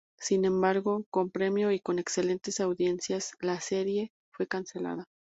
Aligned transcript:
Sin 0.19 0.45
embargo, 0.45 1.05
con 1.11 1.29
premio 1.29 1.71
y 1.71 1.79
con 1.79 1.99
excelentes 1.99 2.59
audiencias, 2.59 3.33
la 3.39 3.61
serie 3.61 4.09
fue 4.35 4.47
cancelada. 4.47 5.05